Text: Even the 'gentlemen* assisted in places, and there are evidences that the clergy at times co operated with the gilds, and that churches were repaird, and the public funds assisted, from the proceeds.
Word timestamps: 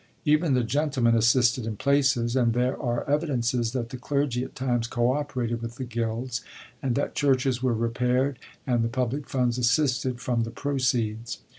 Even 0.25 0.55
the 0.55 0.63
'gentlemen* 0.63 1.13
assisted 1.15 1.67
in 1.67 1.75
places, 1.77 2.35
and 2.35 2.53
there 2.53 2.75
are 2.81 3.07
evidences 3.07 3.71
that 3.73 3.89
the 3.89 3.97
clergy 3.97 4.43
at 4.43 4.55
times 4.55 4.87
co 4.87 5.11
operated 5.13 5.61
with 5.61 5.75
the 5.75 5.83
gilds, 5.85 6.41
and 6.81 6.95
that 6.95 7.13
churches 7.13 7.61
were 7.61 7.75
repaird, 7.75 8.37
and 8.65 8.83
the 8.83 8.87
public 8.89 9.29
funds 9.29 9.59
assisted, 9.59 10.19
from 10.19 10.41
the 10.41 10.49
proceeds. 10.49 11.41